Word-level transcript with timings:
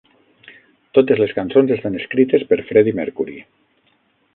Totes 0.99 1.21
les 1.25 1.35
cançons 1.39 1.75
estan 1.77 2.01
escrites 2.03 2.49
per 2.53 2.61
Freddie 2.73 2.99
Mercury. 3.03 3.41